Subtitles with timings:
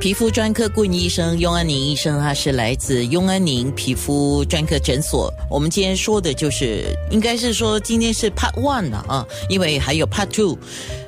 [0.00, 5.32] 皮肤专科顾问医生雍安宁医生，他是来自雍安宁皮肤专科诊所。
[5.50, 10.56] 我们今天说的就是，应该是说今天是 Part One 了啊，因为还有 Part Two，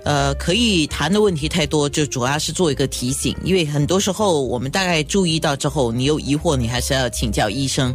[0.03, 3.37] 呃，可以谈的问题太多，就主要是做一个提醒。
[3.45, 7.95] 因为很多时候我们大概注意到之后，你有疑惑，你还是要请教医生。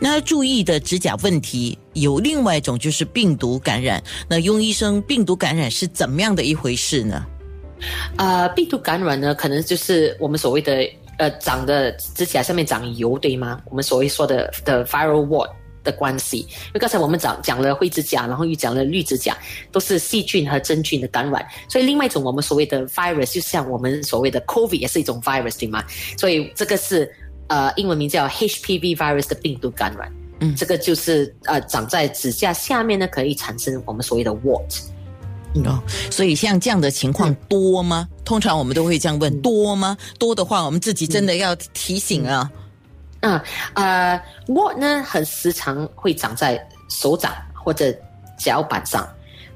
[0.00, 4.02] 那注意的指甲问题有另外一种就是病毒感染。
[4.28, 7.24] 那雍医生，病毒感染是怎么样的一回事呢？
[8.16, 13.60] 呃，病毒感染呢，可能就是我们所谓的呃长的指甲上面长油，对吗？
[13.70, 15.50] 我们所谓说的的 viral wart
[15.82, 16.38] 的关系。
[16.38, 19.36] 因为刚才我们讲讲了灰指甲，然后又讲了绿指甲，
[19.70, 21.44] 都是细菌和真菌的感染。
[21.68, 25.84] 所以另外一种我们所谓的 virus，就像我们所谓的 COVID 也是一种 virus，对吗？
[26.16, 27.10] 所以这个是
[27.48, 30.12] 呃英文名叫 HPV virus 的病毒感染。
[30.40, 34.82] 嗯，这个就是呃长在指甲下面呢，可以产生我们所谓的 wart。
[35.66, 35.78] 哦，
[36.10, 38.08] 所以像这样的情况多吗？
[38.24, 39.96] 通常我们都会这样问：多吗？
[40.18, 42.50] 多的话，我们自己真的要提醒啊。
[43.20, 43.40] 嗯，
[43.74, 45.02] 呃，what 呢？
[45.02, 47.94] 很时常会长在手掌或者
[48.38, 49.06] 脚板上，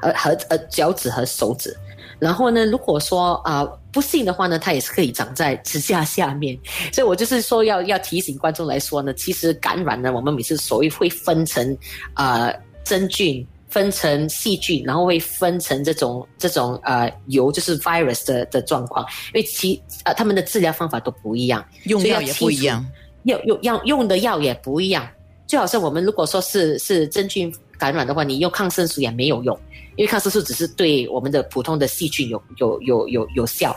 [0.01, 1.75] 呃和呃脚趾和手指。
[2.19, 6.59] 然后呢，如果说啊不幸的话呢，它也是可以长在指甲下面。
[6.93, 11.77] 所以我就是说要要提醒观众来说呢，其实感染呢，我们每次所谓会分成
[12.13, 12.53] 啊
[12.85, 13.47] 真菌。
[13.77, 19.05] 分成细菌，然后会分成这种这种呃油，就是 virus 的的状况。
[19.35, 22.83] 因为其呃他们的治疗方法都不一样，用药也不一样，
[23.25, 25.07] 用用药用的药也不一样。
[25.47, 29.59] 就好像我们如果说是是真菌感染的话，你用抗生素也没有用。
[29.97, 33.75] 因为抗生素只是对我们的普通的细菌有有有有有效，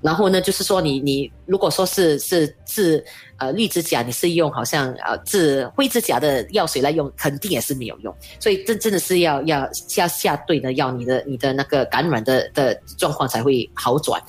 [0.00, 3.04] 然后呢，就是说你你如果说是是治
[3.38, 8.14] 呃绿指甲，你是用好像呃治灰指甲的药水来用，肯定也是没有用。
[8.38, 14.22] 所以这真的是要要下下对的药，你的你的那个感染的的状况才会好转。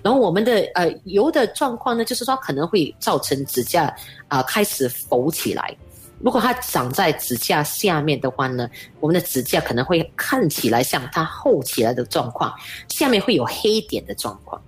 [0.00, 3.92] 然后我们的呃油的状况呢，就是说可能会造成指甲
[4.28, 5.76] 啊开始浮起来。
[6.24, 8.66] 如果它长在指甲下面的话呢，
[8.98, 12.50] 我们的指甲可能会看起来像它厚起来的状况，
[12.88, 14.58] 下面会有黑点的状况，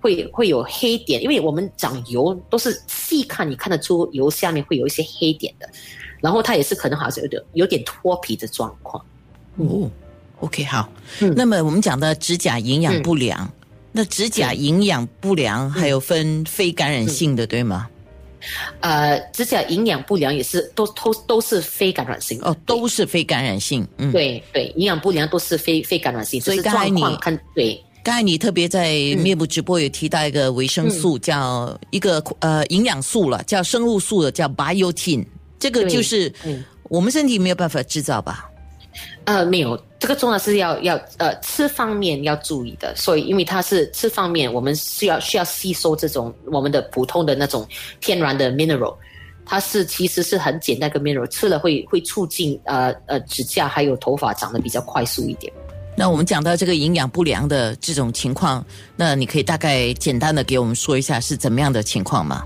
[0.00, 5.68] 会会有黑点，因为我们长油都是细看你看得出油下面会有一些黑点的，
[6.20, 9.04] 然后它也是可能好像有点有点脱皮的状况。
[9.56, 9.90] 哦
[10.38, 10.88] ，OK，好，
[11.34, 13.50] 那么我们讲的指甲营养不良，
[13.90, 17.88] 那指甲营养不良还有分非感染性的，对吗？
[18.80, 23.86] 呃，指甲营养不良也是都都都是非感染性哦，都是非感染性。
[23.98, 26.40] 嗯，对对，营养不良都是非非感染性。
[26.40, 35.24] 所以刚才你看，对，刚才你特别在面部直播有提到一个维生素，叫一个呃营养素了，叫生物素的，叫 biotin。
[35.58, 36.32] 这个就是
[36.84, 38.49] 我们身体没有办法制造吧？
[39.30, 39.80] 呃，没有。
[40.00, 47.64] 这个重要是要要呃吃方面要注意的，所以因为它是吃方面，我们需要需要吸收这种我们的普通的那种
[48.00, 48.96] 天然的 mineral，
[49.46, 55.52] 它是其实是很简单个 mineral，吃了会会促进呃呃指甲还有头发长得比较快速一点。
[55.96, 58.64] 那我们讲到这个营养不良的这种情况，
[58.96, 62.42] 那你可以大概简单的给我们说一下是怎么样的情况吗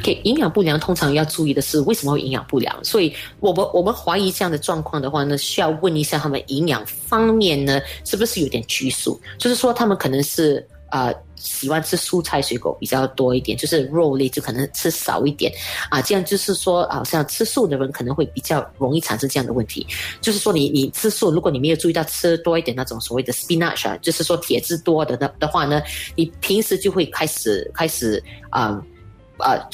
[0.00, 2.84] ？OK，营养不良通常要注意的是为什么会营养不良？
[2.84, 9.20] 所以我们我们怀疑这样的状况的话呢，需要问一下他们营养方面呢是不是有点拘束？
[9.38, 15.50] 就是说他们可能是啊喜欢吃蔬菜水果比较多一点，就是肉类就可能吃少一点
[15.88, 16.02] 啊。
[16.02, 19.86] 这样就是说，好像吃素的人可能会比较容易产生这样的问题。
[20.20, 25.80] 就是说，你你吃素，如果你没有注意到吃多一点那种所谓的 spinach 啊，就是说铁质多的的的话呢，
[26.14, 28.82] 你平时就会开始开始啊。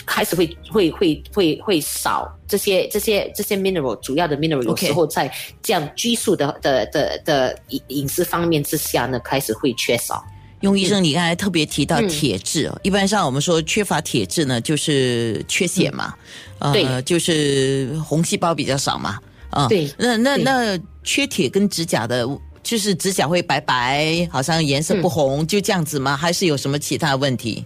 [0.05, 5.33] 开始会会会会会少这些这些这些 mineral 主要的 mineral，有时候在
[5.63, 10.25] 这样拘束的的的的饮饮食方面之下呢，开始会缺少。
[10.61, 16.15] 雍医生，你刚才特别提到铁质，一般上我们说缺乏铁质呢，就是缺血嘛，
[16.61, 19.19] 呃，就是红细胞比较少嘛，
[19.51, 22.27] 啊，对，那那那缺铁跟指甲的，
[22.63, 26.17] 就是指甲会白白，好像颜色不红，就这样子吗？
[26.17, 27.63] 还是有什么其他问题？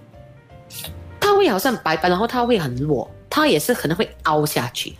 [1.40, 4.94] 它会好像白白，然后它会很弱，它也是可能会凹下去。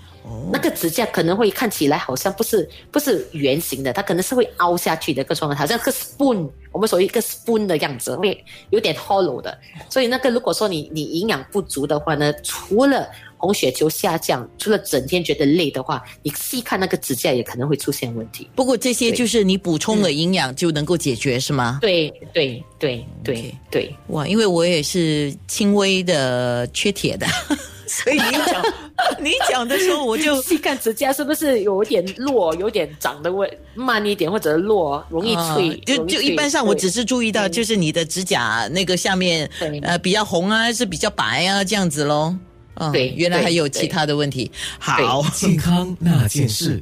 [0.51, 9.59] 那个指甲可能会看起来好像不是不是圆形的，它可能是会凹下去的一个状态，好像个 spoon，我们所谓一个 spoon 的样子，会有点 hollow 的。
[9.91, 13.07] 所以那个如果说你你营养不足的话呢，除了
[13.41, 18.47] 红血球下降，除了整天觉得累的话，你细看那个指甲也可能会出现问题。
[18.55, 21.79] 不过这些就是你补充了营养就能够解决，是吗？
[21.81, 23.97] 对对对对对。
[24.09, 27.27] 哇，因为我也是轻微的缺铁的。
[27.91, 28.63] 所以你讲
[29.21, 35.77] 你讲的时候，我就细看指甲是不是有点落，有点长得会慢一点，或者落，容易脆。
[35.85, 39.51] 就就一般上，我只是注意到，就是你的指甲那个下面
[39.83, 42.33] 呃比较红啊，还是比较白啊，这样子喽。
[42.75, 44.51] 嗯对原来还有其他的问题。
[44.79, 46.81] 好， 健康那件事。